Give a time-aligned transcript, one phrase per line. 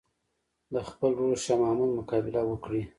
[0.73, 2.81] د خپل ورور شاه محمود مقابله وکړي.